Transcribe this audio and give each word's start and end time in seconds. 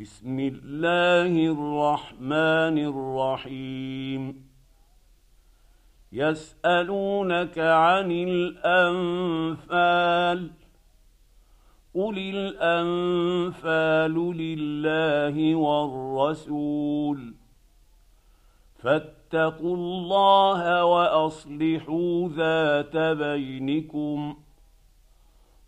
بسم 0.00 0.38
الله 0.38 1.46
الرحمن 1.52 2.78
الرحيم. 2.78 4.46
يسألونك 6.12 7.58
عن 7.58 8.12
الأنفال. 8.12 9.80
قل 11.94 12.18
الأنفال 12.18 14.14
لله 14.36 15.54
والرسول. 15.54 17.34
فاتقوا 18.82 19.76
الله 19.76 20.84
وأصلحوا 20.84 22.28
ذات 22.28 22.96
بينكم. 22.96 24.36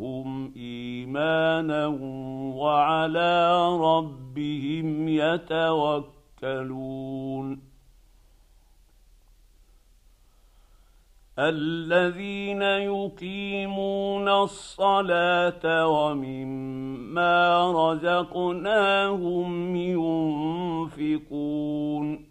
زادتهم 0.00 0.52
إيمانا 0.56 1.86
وعلى 2.56 3.68
ربهم 3.80 5.08
يتوكلون. 5.08 6.10
الذين 11.38 12.62
يقيمون 12.62 14.28
الصلاة 14.28 15.86
ومما 15.86 17.72
رزقناهم 17.72 19.76
ينفقون. 20.96 22.24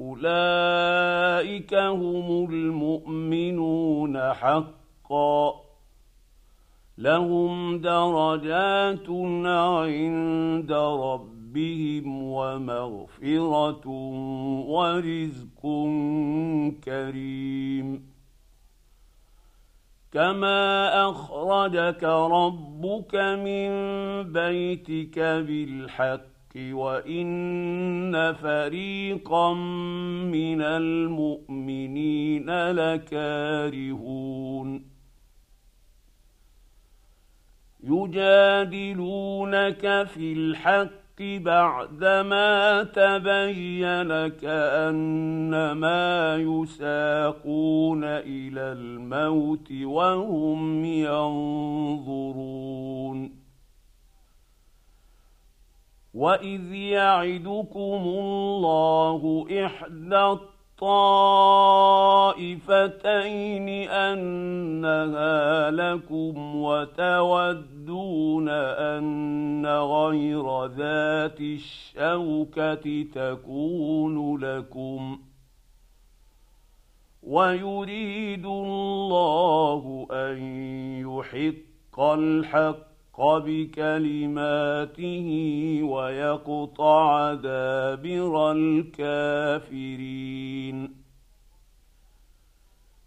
أولئك 0.00 1.74
هم 1.74 2.50
المؤمنون 2.50 4.32
حقا. 4.32 5.61
لهم 6.98 7.78
درجات 7.78 9.10
عند 9.46 10.72
ربهم 10.72 12.22
ومغفرة 12.22 13.88
ورزق 14.66 15.62
كريم. 16.84 18.12
كما 20.12 21.10
اخرجك 21.10 22.04
ربك 22.04 23.14
من 23.14 23.70
بيتك 24.32 25.18
بالحق 25.18 26.22
وان 26.56 28.32
فريقا 28.32 29.54
من 30.32 30.62
المؤمنين 30.62 32.50
لكارهون. 32.70 33.32
يجادلونك 37.82 39.44
في 40.06 40.32
الحق 40.32 41.02
بعدما 41.20 42.82
تبين 42.82 44.28
كأنما 44.28 45.96
يساقون 46.36 48.04
إلى 48.04 48.60
الموت 48.60 49.72
وهم 49.82 50.84
ينظرون. 50.84 52.62
وإذ 56.14 56.72
يعدكم 56.74 58.02
الله 58.06 59.46
إحدى 59.66 60.38
الطائفتين 62.42 63.68
أنها 63.90 65.70
لكم 65.70 66.56
وتودون 66.56 68.48
أن 68.48 69.66
غير 69.66 70.66
ذات 70.66 71.40
الشوكة 71.40 73.04
تكون 73.14 74.40
لكم 74.44 75.18
ويريد 77.22 78.46
الله 78.46 80.06
أن 80.10 80.38
يحق 81.00 82.00
الحق 82.00 82.91
بكلماته 83.20 85.28
ويقطع 85.82 87.34
دابر 87.34 88.52
الكافرين. 88.52 90.94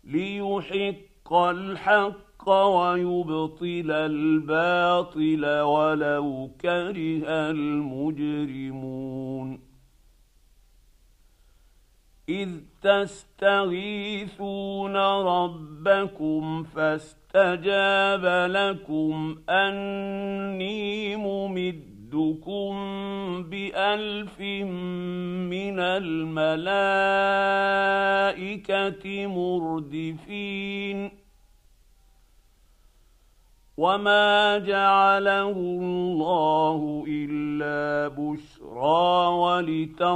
ليحق 0.04 1.34
الحق 1.34 2.50
ويبطل 2.50 3.92
الباطل 3.92 5.60
ولو 5.60 6.50
كره 6.62 7.28
المجرمون. 7.28 9.16
إذ 12.30 12.50
تستغيثون 12.82 14.96
ربكم 14.96 16.64
فاستجاب 17.36 18.26
لكم 18.52 19.38
أني 19.50 21.16
ممدكم 21.16 22.74
بألف 23.44 24.40
من 24.40 25.80
الملائكة 25.80 26.26
مردفين. 29.28 31.12
وما 33.78 34.58
جعله 34.58 35.52
الله 35.52 37.06
إلا 37.08 38.08
بشرى 38.08 39.28
ولتطمئن 39.28 40.12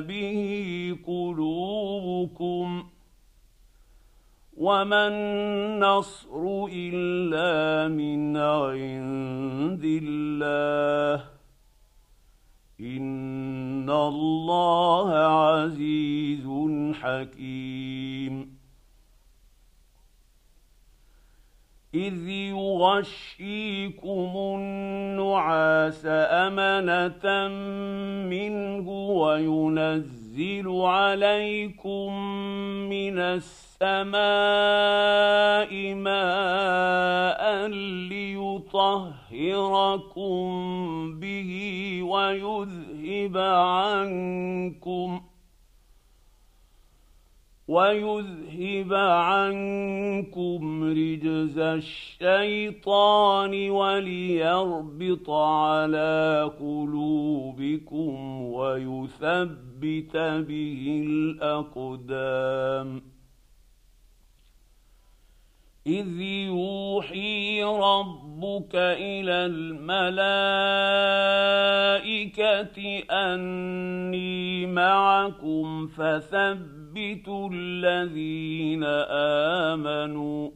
به 0.00 0.96
قلوبكم. 1.06 2.93
وما 4.64 5.08
النصر 5.08 6.42
الا 6.72 7.88
من 7.88 8.36
عند 8.36 9.84
الله 9.84 11.24
ان 12.80 13.90
الله 13.90 15.08
عزيز 15.14 16.46
حكيم 17.00 18.54
اذ 21.94 22.28
يغشيكم 22.56 24.32
النعاس 24.36 26.02
امنه 26.06 27.48
منه 28.28 28.88
وينزل 28.90 30.23
عليكم 30.68 32.12
من 32.90 33.18
السماء 33.18 34.14
ماء 35.94 37.66
ليطهركم 38.08 38.80
به 41.20 41.50
ويذهب 42.02 43.36
عنكم 43.36 45.20
ويذهب 47.74 48.92
عنكم 48.94 50.84
رجز 50.84 51.58
الشيطان 51.58 53.54
وليربط 53.70 55.30
على 55.30 56.50
قلوبكم 56.60 58.42
ويثبت 58.42 60.16
به 60.48 61.02
الأقدام. 61.06 63.02
إذ 65.86 66.20
يوحي 66.20 67.62
ربك 67.62 68.74
إلى 68.74 69.46
الملائكة 69.46 70.38
أني 73.10 74.66
معكم 74.66 75.86
فثبت 75.86 76.83
يثبت 76.96 77.28
الذين 77.52 78.84
آمنوا. 79.74 80.50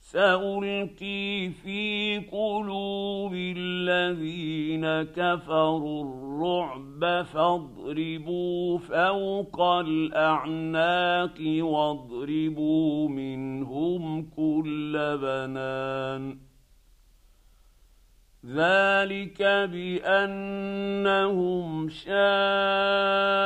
سألقي 0.00 1.50
في 1.50 2.18
قلوب 2.32 3.34
الذين 3.34 5.02
كفروا 5.02 6.04
الرعب 6.04 7.22
فاضربوا 7.24 8.78
فوق 8.78 9.60
الأعناق 9.60 11.38
واضربوا 11.60 13.08
منهم 13.08 14.22
كل 14.22 15.18
بنان. 15.22 16.38
ذلك 18.46 19.42
بأنهم 19.72 20.48
شاقوا 21.88 23.45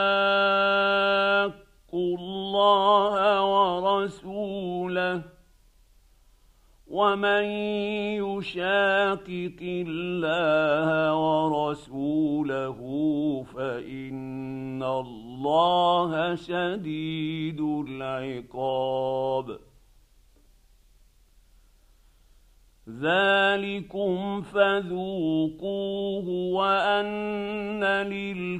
الله 2.60 3.44
ورسوله 3.52 5.22
ومن 6.86 7.44
يشاقق 8.24 9.60
الله 9.62 10.88
ورسوله 11.24 12.78
فإن 13.54 14.82
الله 14.82 16.34
شديد 16.34 17.60
العقاب 17.60 19.58
ذلكم 22.98 24.42
فذوقوه 24.42 26.28
وان 26.28 27.84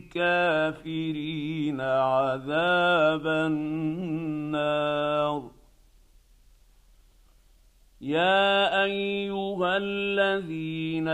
للكافرين 0.04 1.80
عذاب 1.80 3.26
النار. 3.26 4.70
يا 8.00 8.84
ايها 8.84 9.76
الذين 9.76 11.08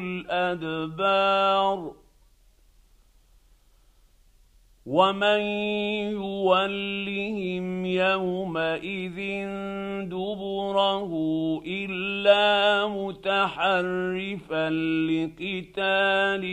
الأدبار 0.00 1.92
ومن 4.86 5.40
يولهم 6.16 7.84
يومئذ 7.86 9.18
دبره 10.08 11.12
إلا 11.66 12.67
متحرفا 13.48 14.70
لقتال 15.08 16.44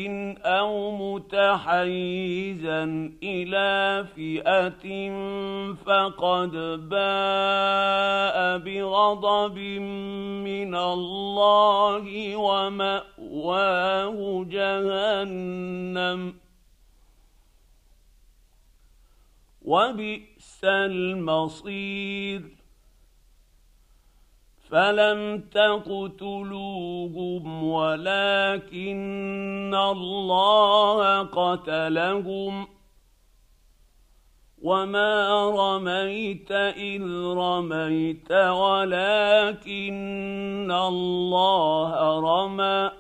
أو 0.42 0.76
متحيزا 1.16 2.84
إلى 3.24 4.06
فئة 4.16 4.86
فقد 5.74 6.52
باء 6.90 8.58
بغضب 8.58 9.58
من 10.48 10.76
الله 10.76 12.36
ومأواه 12.36 14.46
جهنم. 14.50 16.34
وبئس 19.62 20.64
المصير. 20.64 22.65
فلم 24.70 25.42
تقتلوهم 25.52 27.04
ولكن 27.64 28.96
الله 29.76 31.22
قتلهم 31.24 32.68
وما 34.62 35.50
رميت 35.50 36.52
اذ 36.52 37.04
رميت 37.38 38.32
ولكن 38.32 39.92
الله 40.72 42.20
رمى 42.20 42.92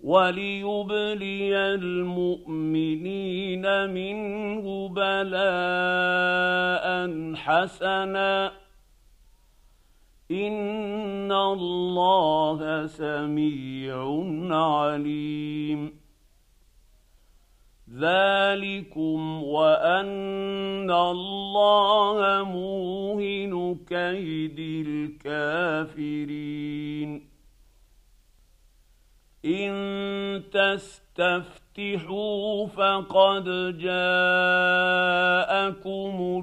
وليبلي 0.00 1.56
المؤمنين 1.74 3.64
منه 3.90 4.88
بلاء 4.88 5.26
حسنا 7.34 8.65
ان 10.30 11.32
الله 11.32 12.86
سميع 12.86 14.24
عليم 14.50 15.92
ذلكم 17.94 19.42
وان 19.42 20.90
الله 20.90 22.44
موهن 22.44 23.76
كيد 23.88 24.58
الكافرين 25.26 26.56
ان 29.44 30.42
تستفتحوا 30.52 32.66
فقد 32.66 33.44
جاءكم 33.78 33.92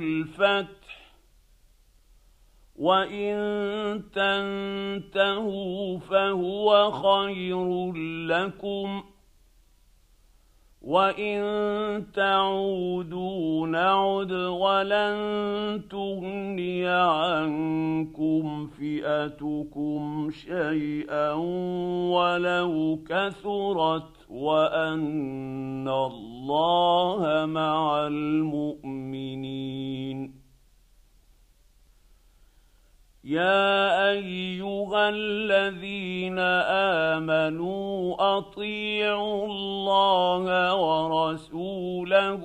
الفتح 0.01 0.82
وان 2.83 4.03
تنتهوا 4.11 5.97
فهو 5.99 6.91
خير 6.91 7.93
لكم 8.27 9.03
وان 10.81 11.41
تعودوا 12.13 13.67
نعد 13.67 14.31
ولن 14.31 15.81
تغني 15.91 16.87
عنكم 16.87 18.67
فئتكم 18.67 20.29
شيئا 20.31 21.31
ولو 22.11 22.99
كثرت 23.09 24.27
وان 24.29 25.87
الله 25.87 27.45
مع 27.45 28.07
المؤمنين 28.07 29.63
يا 33.23 34.11
ايها 34.11 35.09
الذين 35.09 36.39
امنوا 37.19 38.15
اطيعوا 38.37 39.45
الله 39.45 40.75
ورسوله 40.75 42.43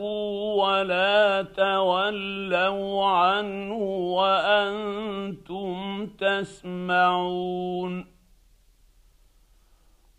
ولا 0.54 1.42
تولوا 1.56 3.04
عنه 3.04 3.74
وأنتم 4.14 6.06
تسمعون 6.06 8.06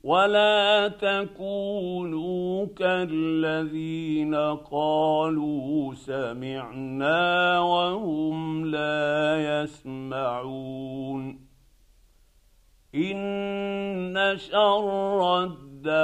ولا 0.09 0.87
تكونوا 0.87 2.65
كالذين 2.65 4.35
قالوا 4.71 5.93
سمعنا 5.93 7.59
وهم 7.59 8.65
لا 8.65 9.61
يسمعون 9.61 11.39
ان 12.95 14.37
شر 14.37 15.43
الدواب 15.43 15.99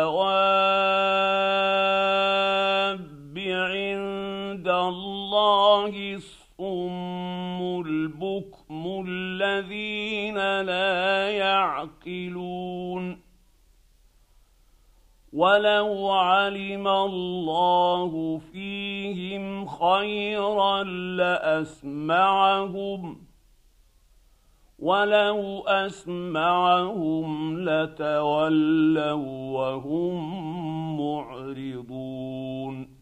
عند 3.38 4.68
الله 4.68 6.14
الصم 6.14 7.82
البكم 7.86 9.04
الذين 9.08 10.62
لا 10.62 11.30
يعقلون 11.30 13.25
ولو 15.36 16.12
علم 16.12 16.88
الله 16.88 18.42
فيهم 18.52 19.66
خيرا 19.66 20.84
لاسمعهم 22.04 23.18
ولو 24.80 25.64
اسمعهم 25.68 27.60
لتولوا 27.70 29.14
وهم 29.58 30.16
معرضون 31.00 32.95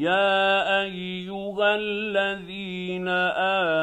يا 0.00 0.80
أيها 0.82 1.76
الذين 1.76 3.08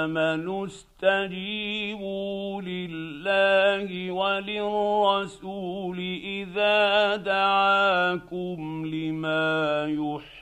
آمنوا 0.05 0.65
استجيبوا 0.65 2.62
لله 2.62 4.12
وللرسول 4.12 6.00
إذا 6.24 7.15
دعاكم 7.15 8.86
لما 8.86 9.86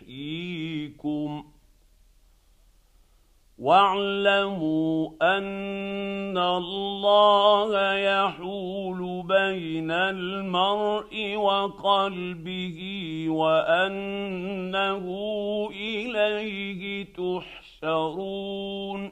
يحييكم 0.08 1.44
واعلموا 3.58 5.10
أن 5.22 6.38
الله 6.38 7.94
يحول 7.94 9.24
بين 9.28 9.92
المرء 9.92 11.36
وقلبه 11.36 12.80
وأنه 13.30 15.06
إليه 15.72 17.14
تحشرون. 17.82 19.12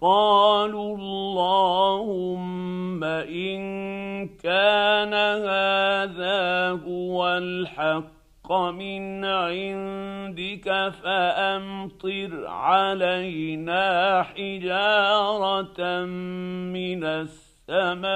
قالوا 0.00 0.96
اللهم 0.96 3.04
إن 3.04 3.60
كان 4.28 5.14
هذا 5.14 6.70
هو 6.88 7.28
الحق 7.28 8.52
من 8.52 9.24
عندك 9.24 10.92
فأمطر 11.02 12.46
علينا 12.46 14.22
حجارة 14.22 16.04
من 16.72 17.04
السماء 17.04 18.08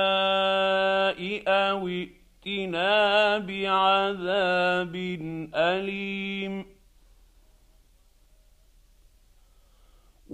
أو 1.49 1.89
ائتنا 1.89 3.39
بعذاب 3.39 4.95
أليم 5.55 6.74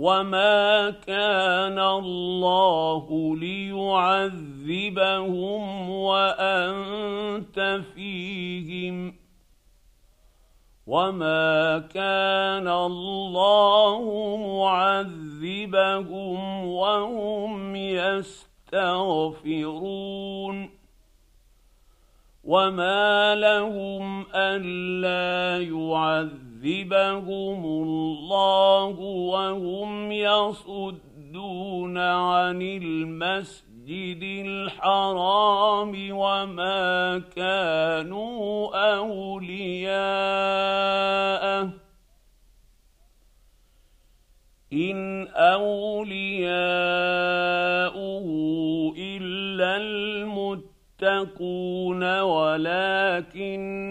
وما 0.00 0.90
كان 0.90 1.78
الله 1.78 3.36
ليعذبهم 3.36 4.80
وانت 5.90 7.80
فيهم 7.94 9.14
وما 10.86 11.78
كان 11.78 12.68
الله 12.68 14.36
معذبهم 14.56 16.38
وهم 16.66 17.76
يستغفرون 17.76 19.10
وما 22.44 23.34
لهم 23.34 24.26
الا 24.34 25.62
يعذبهم 25.62 26.49
يعذبهم 26.64 27.64
الله 27.64 28.98
وهم 29.00 30.12
يصدون 30.12 31.98
عن 31.98 32.62
المسجد 32.62 34.22
الحرام 34.46 36.08
وما 36.10 37.18
كانوا 37.36 38.76
اولياءه 38.96 39.90
ان 44.72 45.28
اولياؤه 45.28 46.20
الا 48.98 49.76
المتقون 49.76 51.40
ولكن 52.20 53.90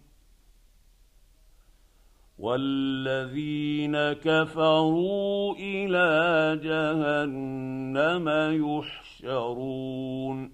والذين 2.41 3.97
كفروا 4.13 5.55
إلى 5.55 6.59
جهنم 6.63 8.27
يحشرون 8.65 10.51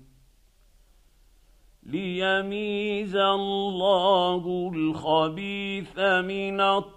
ليميز 1.84 3.16
الله 3.16 4.72
الخبيث 4.76 6.00
من 6.00 6.62
الطيب 6.62 6.97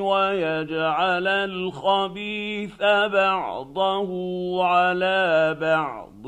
ويجعل 0.00 1.28
الخبيث 1.28 2.82
بعضه 3.12 4.10
على 4.64 5.56
بعض 5.60 6.26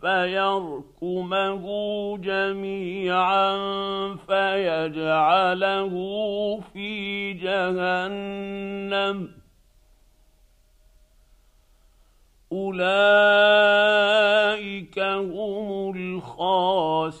فيركمه 0.00 1.64
جميعا 2.18 3.56
فيجعله 4.26 5.94
في 6.72 7.32
جهنم. 7.32 9.28
أولئك 12.52 12.78
هم 14.98 15.96
الخاسرون. 15.96 17.20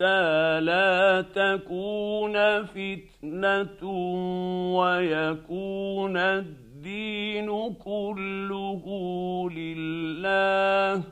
لا 0.00 1.20
تكون 1.20 2.64
فتنه 2.64 3.88
ويكون 4.76 6.16
الدين 6.16 7.74
كله 7.74 8.84
لله 9.50 11.02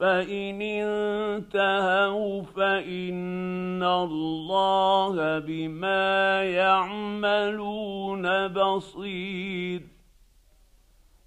فان 0.00 0.62
انتهوا 0.62 2.42
فان 2.42 3.82
الله 3.82 5.38
بما 5.38 6.44
يعملون 6.44 8.48
بصير 8.48 9.97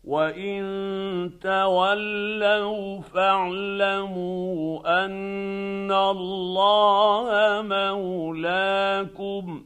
وان 0.03 1.31
تولوا 1.41 3.01
فاعلموا 3.01 4.79
ان 5.05 5.91
الله 5.91 7.61
مولاكم 7.61 9.63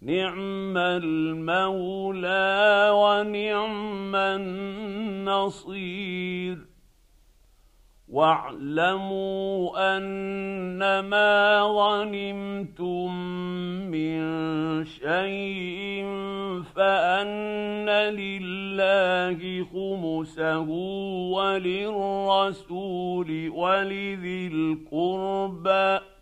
نعم 0.00 0.78
المولى 0.78 2.90
ونعم 2.92 4.16
النصير 5.26 6.58
واعلموا 8.08 9.96
انما 9.96 11.60
غنمتم 11.60 13.14
من 13.90 14.24
شيء 14.84 16.04
فان 16.76 17.88
لله 17.90 19.64
خمسه 19.72 20.68
وللرسول 22.24 23.30
ولذي 23.50 24.46
القربى 24.46 26.13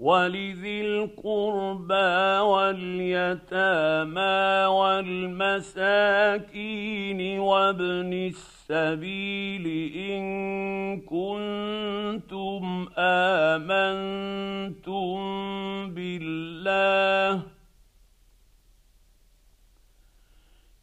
ولذي 0.00 0.80
القربى 0.80 2.38
واليتامى 2.50 4.34
والمساكين 5.74 7.38
وابن 7.38 8.12
السبيل 8.12 9.66
إن 9.96 10.24
كنتم 11.00 12.86
آمنتم 12.98 15.14
بالله 15.94 17.42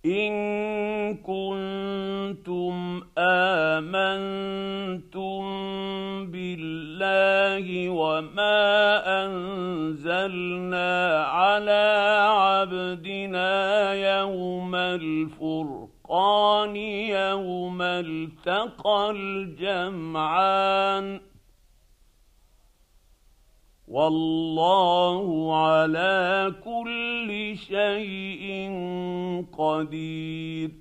ان 0.06 1.18
كنتم 1.18 3.02
امنتم 3.18 5.42
بالله 6.32 7.90
وما 7.90 8.66
انزلنا 9.26 11.24
على 11.24 12.18
عبدنا 12.30 13.94
يوم 13.94 14.76
الفرقان 14.76 16.76
يوم 16.76 17.82
التقى 17.82 19.12
الجمعان 19.16 21.20
والله 23.91 25.56
على 25.56 26.54
كل 26.63 27.58
شيء 27.58 28.71
قدير. 29.58 30.71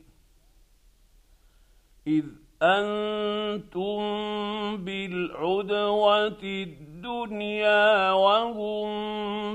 إذ 2.07 2.25
أنتم 2.63 4.01
بالعدوة 4.85 6.43
الدنيا 6.43 8.13
وهم 8.13 8.87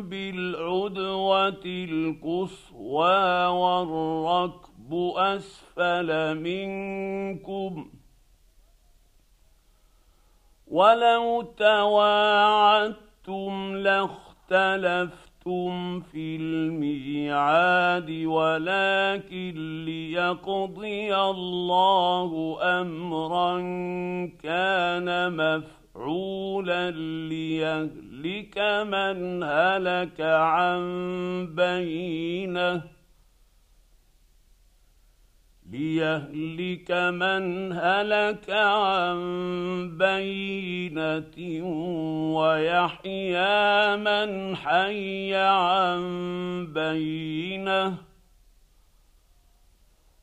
بالعدوة 0.02 1.66
القصوى 1.66 3.46
والركب 3.48 4.94
أسفل 5.18 6.40
منكم. 6.40 7.90
ولو 10.68 11.42
تواعدتم 11.42 13.05
لاختلفتم 13.76 15.26
لستم 15.48 16.00
في 16.00 16.36
الميعاد 16.36 18.10
ولكن 18.26 19.86
ليقضي 19.86 21.16
الله 21.16 22.58
امرا 22.62 23.58
كان 24.44 25.34
مفعولا 25.38 26.92
ليهلك 27.30 28.58
من 28.88 29.44
هلك 29.44 30.22
عن 30.22 30.82
بينه 31.56 32.82
ليهلك 35.72 36.92
من 36.92 37.74
هلك 37.74 38.50
عن 38.50 39.18
بينه 39.98 41.38
ويحيى 42.38 43.98
من 43.98 44.56
حي 44.56 45.36
عن 45.36 46.04
بينه 46.74 47.98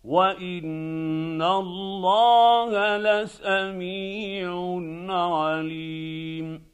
وان 0.05 1.43
الله 1.43 2.97
لسميع 2.97 4.53
عليم 5.09 6.72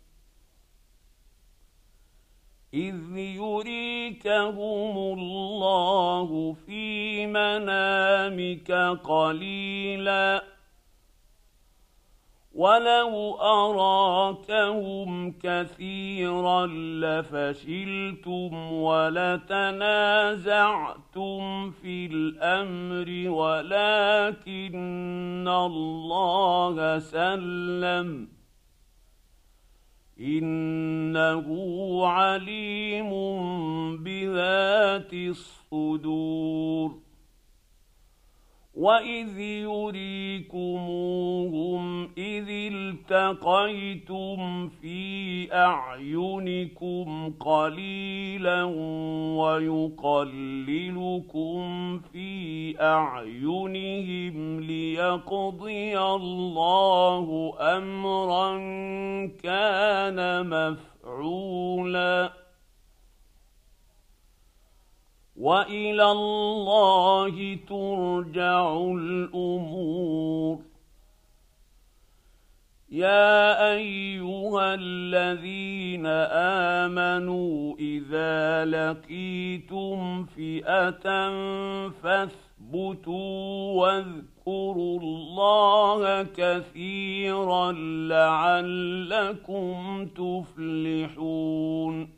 إذ 2.74 3.16
يريكهم 3.16 4.98
الله 5.18 6.56
في 6.66 7.26
منامك 7.26 8.72
قليلا. 9.04 10.44
ولو 12.54 13.34
اراكهم 13.34 15.32
كثيرا 15.42 16.66
لفشلتم 17.02 18.72
ولتنازعتم 18.72 19.70
في 21.70 22.06
الامر 22.06 23.30
ولكن 23.30 24.68
الله 25.48 26.98
سلم. 26.98 28.37
إنه 30.20 31.46
عليم 32.06 33.10
بذات 34.02 35.12
الصدور. 35.12 37.07
واذ 38.78 39.38
يريكموهم 40.48 42.04
اذ 42.18 42.46
التقيتم 42.72 44.68
في 44.68 45.48
اعينكم 45.54 47.32
قليلا 47.40 48.64
ويقللكم 49.38 51.18
في 51.98 52.74
اعينهم 52.80 54.60
ليقضي 54.60 55.98
الله 55.98 57.54
امرا 57.60 58.56
كان 59.42 60.46
مفعولا 60.46 62.37
وإلى 65.38 66.10
الله 66.10 67.58
ترجع 67.68 68.80
الأمور. 68.80 70.58
يا 72.90 73.72
أيها 73.72 74.74
الذين 74.74 76.06
آمنوا 76.86 77.76
إذا 77.78 78.64
لقيتم 78.64 80.24
فئة 80.24 81.30
فاثبتوا 81.90 83.80
واذكروا 83.80 85.00
الله 85.00 86.22
كثيرا 86.22 87.72
لعلكم 88.08 90.06
تفلحون. 90.06 92.17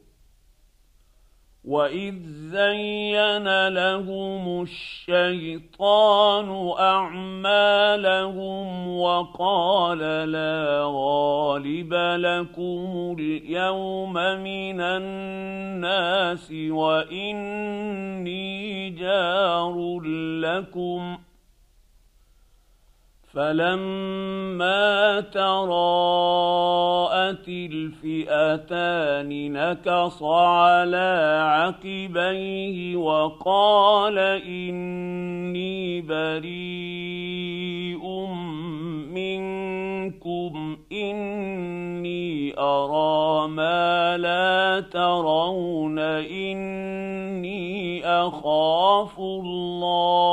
واذ 1.65 2.15
زين 2.25 3.67
لهم 3.67 4.61
الشيطان 4.61 6.49
اعمالهم 6.79 8.27
وقال 8.97 9.99
لا 10.31 10.81
غالب 10.85 11.93
لكم 11.93 13.15
اليوم 13.19 14.13
من 14.13 14.81
الناس 14.81 16.51
واني 16.69 18.09
جار 18.89 19.99
لكم 20.41 21.17
ۖ 21.17 21.30
فلما 23.33 25.21
تراءت 25.21 26.67
الفئتان 27.47 29.29
نكص 29.53 30.23
على 30.23 31.39
عقبيه 31.43 32.95
وقال 32.95 34.17
اني 34.19 36.01
بريء 36.01 36.61
منكم 39.13 40.77
اني 40.91 42.59
ارى 42.59 43.47
ما 43.47 44.17
لا 44.17 44.79
ترون 44.91 45.99
اني 45.99 47.61
اخاف 48.05 49.19
الله 49.19 50.30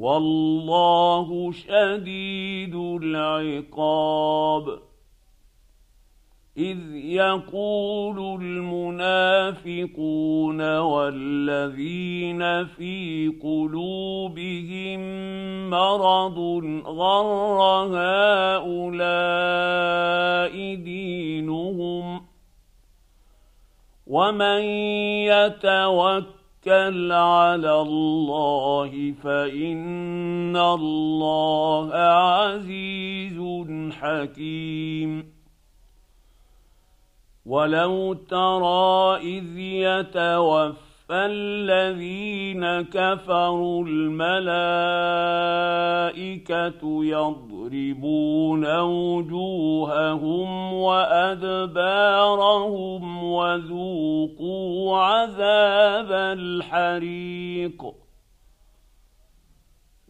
والله 0.00 1.52
شديد 1.52 2.74
العقاب. 2.74 4.78
إذ 6.56 6.94
يقول 6.94 8.42
المنافقون 8.42 9.80
والذين 10.78 12.66
في 12.66 13.28
قلوبهم 13.42 15.00
مرض 15.70 16.38
غر 16.86 17.60
هؤلاء 17.96 19.14
دينهم 20.74 22.22
ومن 24.06 24.60
يتوكل 25.28 26.39
توكل 26.64 27.12
على 27.12 27.80
الله 27.80 29.14
فإن 29.22 30.56
الله 30.56 31.94
عزيز 31.94 33.38
حكيم. 33.92 35.32
ولو 37.46 38.12
ترى 38.12 39.16
إذ 39.16 39.58
يتوفى 39.58 40.89
فالذين 41.10 42.64
كفروا 42.82 43.84
الملائكه 43.86 44.24
يضربون 47.04 48.80
وجوههم 48.80 50.72
وادبارهم 50.74 52.04
وذوقوا 53.24 54.98
عذاب 54.98 56.12
الحريق 56.12 57.94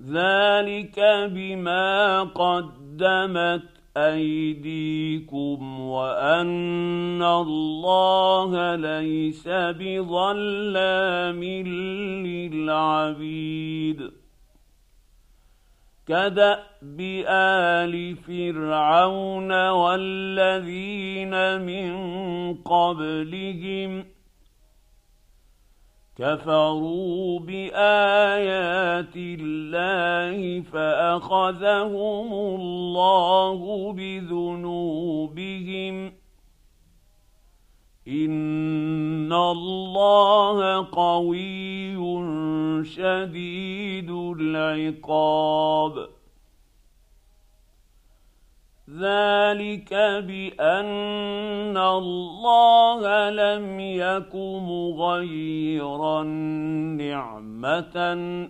ذلك 0.02 1.00
بما 1.32 2.22
قدمت 2.22 3.79
أيديكم 4.08 5.80
وأن 5.80 7.22
الله 7.22 8.74
ليس 8.74 9.48
بظلام 9.48 11.44
للعبيد. 12.26 14.10
كدأب 16.08 17.00
آل 17.28 18.16
فرعون 18.16 19.68
والذين 19.70 21.60
من 21.60 21.90
قبلهم 22.54 24.04
كفروا 26.20 27.40
بآيات 27.40 29.16
الله 29.16 30.60
فأخذهم 30.60 32.32
الله 32.32 33.92
بذنوبهم. 33.92 34.52
إن 38.08 39.32
الله 39.32 40.86
قوي 40.92 41.96
شديد 42.84 44.10
العقاب. 44.10 46.08
ذلك 48.98 49.94
بأن 50.26 51.76
الله 51.76 53.30
لم 53.30 53.80
يك 53.80 54.34
مغيرا 54.34 56.22
نعمة 56.98 57.96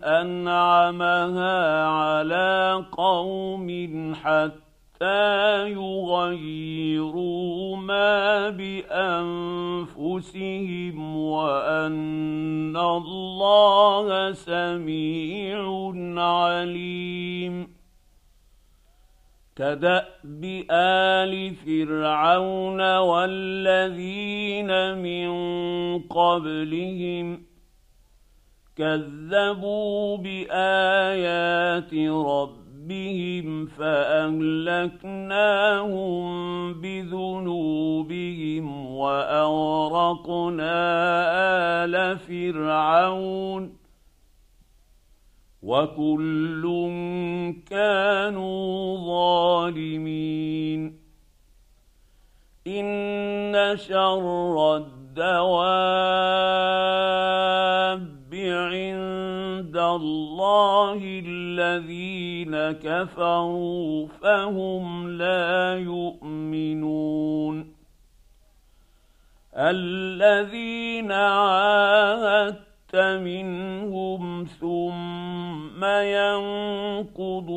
أنعمها 0.05 1.87
على 1.87 2.85
قوم 2.93 3.69
حتى 4.15 5.71
يغيروا 5.71 7.77
ما 7.77 8.51
بأنفسهم 8.51 9.17
وأن 11.17 12.77
الله 12.77 14.33
سميع 14.33 15.93
عليم. 16.17 17.80
كدأب 19.61 20.65
آل 20.71 21.55
فرعون 21.55 22.97
والذين 22.99 24.71
من 24.99 25.29
قبلهم 25.99 27.43
كذبوا 28.77 30.17
بآيات 30.17 31.95
ربهم 32.09 33.67
فأهلكناهم 33.67 35.01
بذنوبهم 36.81 38.65
وأغرقنا 38.95 40.73
آل 41.85 42.19
فرعون 42.19 43.80
وكل 45.63 46.63
كانوا 47.71 48.97
ظالمين. 48.97 51.01
إن 52.67 53.77
شر 53.77 54.77
الدواب 54.77 55.41
عند 58.35 59.77
الله 59.77 61.23
الذين 61.27 62.73
كفروا 62.73 64.07
فهم 64.23 65.09
لا 65.19 65.79
يؤمنون. 65.79 67.75
الذين 69.55 71.13
عاهدت 71.13 72.70
منهم 72.95 74.45
ثم 74.45 75.85
ينقضون 77.05 77.51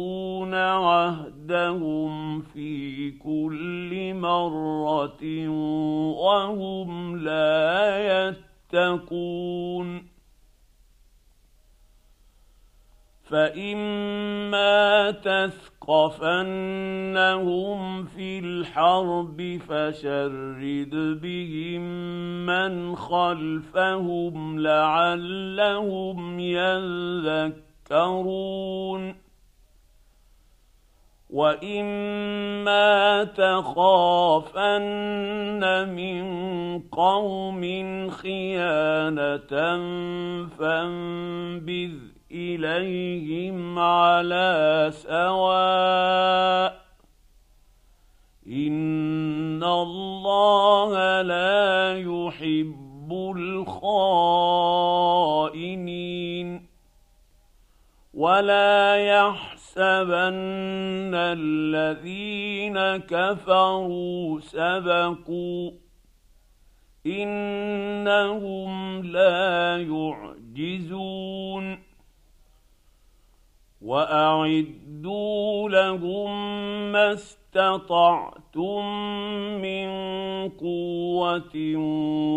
عهدهم 0.54 2.41
في 2.41 3.12
كل 3.12 4.13
مره 4.13 5.48
وهم 6.17 7.17
لا 7.17 8.30
يتقون 8.74 10.13
فإما 13.24 15.12
تثقفنهم 15.84 17.80
في 18.06 18.39
الحرب 18.39 19.60
فشرد 19.67 21.19
بهم 21.22 21.82
من 22.46 22.96
خلفهم 22.96 24.60
لعلهم 24.60 26.39
يذكرون. 26.39 27.63
واما 31.30 33.24
تخافن 33.24 34.80
من 35.89 36.24
قوم 36.80 37.62
خيانه 38.10 39.54
فانبذ 40.60 42.12
إليهم 42.34 43.80
على 43.80 44.89
سواء 44.93 46.84
إن 48.48 49.63
الله 49.63 51.22
لا 51.22 51.98
يحب 51.98 53.13
الخائنين 53.38 54.74
ولا 58.13 58.96
يحسبن 58.96 61.15
الذين 61.15 62.98
كفروا 62.98 64.39
سبقوا 64.39 65.72
إنهم 67.06 69.02
لا 69.06 69.78
يعجزون 69.78 71.83
وأعدوا 73.84 75.69
لهم 75.69 76.32
ما 76.91 77.13
استطعتم 77.13 78.86
من 79.62 79.89
قوة 80.50 81.56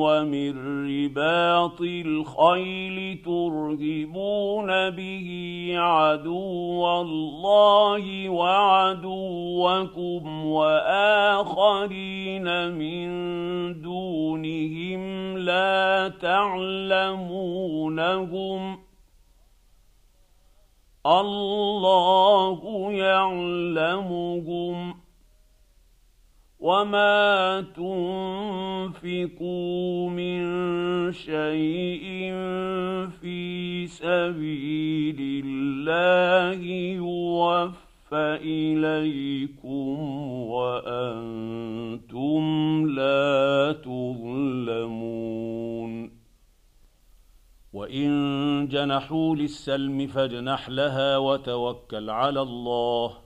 ومن 0.01 0.53
رباط 0.89 1.81
الخيل 1.81 3.23
ترهبون 3.25 4.91
به 4.91 5.29
عدو 5.77 7.01
الله 7.01 8.29
وعدوكم 8.29 9.67
وآخرين 10.47 11.89
من 12.73 13.07
دونهم 13.83 15.39
لا 15.39 16.09
تعلمونهم 16.21 17.57
الله 21.07 22.93
يعلمهم 22.93 24.95
وما 26.61 27.65
تنفقوا 28.97 30.11
من 30.11 30.43
شيء 31.13 32.33
في 33.21 33.87
سبيل 33.87 35.45
الله 35.45 36.63
يوفى 36.97 38.39
إليكم 38.43 40.01
وأنتم 40.51 42.43
لا 42.91 43.73
تظلمون 43.85 45.07
وإن 47.77 48.69
جنحوا 48.69 49.37
للسلم 49.37 50.07
فاجنح 50.07 50.69
لها 50.69 51.17
وتوكل 51.17 52.11
على 52.11 52.43
الله 52.43 53.19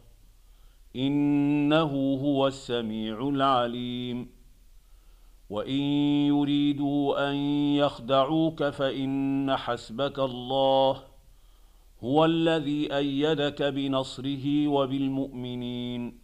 إنه 0.97 1.93
هو 2.23 2.47
السميع 2.47 3.29
العليم. 3.29 4.31
وإن 5.51 5.81
يريدوا 6.35 7.31
أن 7.31 7.35
يخدعوك 7.83 8.65
فإن 8.65 9.57
حسبك 9.57 10.19
الله 10.19 11.03
هو 12.05 12.25
الذي 12.25 12.97
أيدك 12.97 13.63
بنصره 13.63 14.69
وبالمؤمنين 14.69 16.19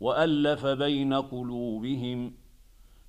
وألف 0.00 0.66
بين 0.66 1.14
قلوبهم 1.14 2.34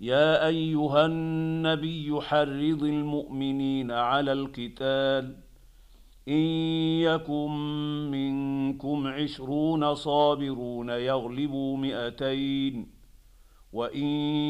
يا 0.00 0.46
أيها 0.46 1.06
النبي 1.06 2.20
حرض 2.20 2.82
المؤمنين 2.82 3.90
على 3.90 4.32
القتال. 4.32 5.36
إن 6.28 6.44
يكن 7.02 7.50
منكم 8.10 9.06
عشرون 9.06 9.94
صابرون 9.94 10.88
يغلبوا 10.88 11.76
مئتين 11.76 12.98
وإن 13.72 14.06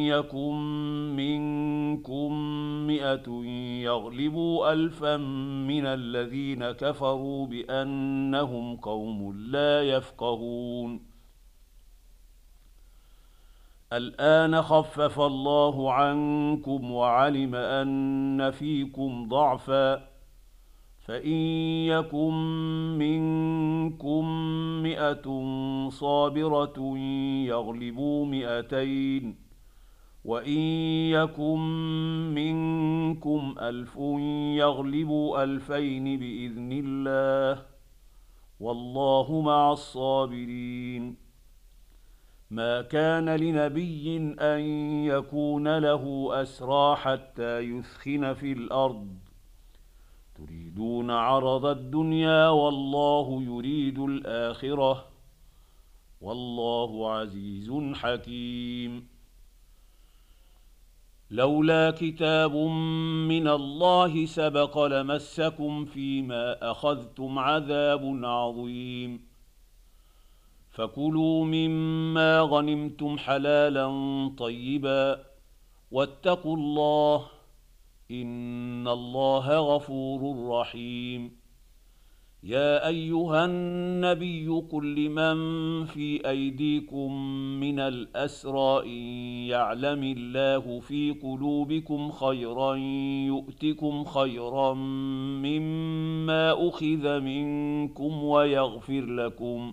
يكن 0.07 0.57
منكم 1.17 2.33
مائه 2.87 3.29
يغلبوا 3.83 4.73
الفا 4.73 5.17
من 5.67 5.87
الذين 5.87 6.71
كفروا 6.71 7.47
بأنهم 7.47 8.77
قوم 8.77 9.37
لا 9.37 9.83
يفقهون. 9.83 11.08
الآن 13.93 14.63
خفف 14.63 15.21
الله 15.21 15.93
عنكم 15.93 16.91
وعلم 16.91 17.55
أن 17.55 18.51
فيكم 18.51 19.29
ضعفا 19.29 20.09
فإن 21.01 21.37
يكن 21.89 22.35
منكم 22.99 24.25
مئة 24.83 25.27
صابرة 25.91 26.99
يغلبوا 27.47 28.27
مئتين 28.27 29.37
وإن 30.25 30.61
يكن 31.11 31.61
منكم 32.35 33.55
ألف 33.61 33.97
يغلبوا 34.57 35.45
ألفين 35.45 36.19
بإذن 36.19 36.73
الله 36.73 37.63
والله 38.61 39.41
مع 39.41 39.73
الصابرين 39.73 41.28
ما 42.51 42.83
كان 42.83 43.37
لنبي 43.37 44.17
أن 44.41 44.61
يكون 45.05 45.79
له 45.79 46.29
أسرى 46.43 46.97
حتى 46.97 47.59
يثخن 47.59 48.35
في 48.35 48.53
الأرض. 48.53 49.09
تريدون 50.35 51.11
عرض 51.11 51.67
الدنيا 51.67 52.49
والله 52.49 53.43
يريد 53.43 53.99
الآخرة. 53.99 55.07
والله 56.21 57.11
عزيز 57.13 57.73
حكيم. 57.95 59.09
لولا 61.31 61.91
كتاب 61.91 62.57
من 63.29 63.49
الله 63.49 64.27
سبق 64.27 64.85
لمسكم 64.85 65.85
فيما 65.85 66.71
أخذتم 66.71 67.39
عذاب 67.39 68.21
عظيم. 68.25 69.28
فكلوا 70.79 71.45
مما 71.45 72.41
غنمتم 72.41 73.19
حلالا 73.19 73.89
طيبا 74.39 75.21
واتقوا 75.91 76.57
الله 76.57 77.27
إن 78.11 78.89
الله 78.89 79.59
غفور 79.59 80.49
رحيم. 80.49 81.31
يا 82.43 82.89
أيها 82.89 83.45
النبي 83.45 84.49
قل 84.49 84.95
لمن 84.95 85.37
في 85.85 86.29
أيديكم 86.29 87.13
من 87.61 87.81
الأسرى 87.81 88.83
إن 88.85 89.03
يعلم 89.51 90.03
الله 90.03 90.81
في 90.81 91.11
قلوبكم 91.11 92.11
خيرا 92.11 92.75
يؤتكم 93.27 94.05
خيرا 94.05 94.75
مما 95.45 96.69
أخذ 96.69 97.21
منكم 97.21 98.25
ويغفر 98.25 99.05
لكم 99.05 99.73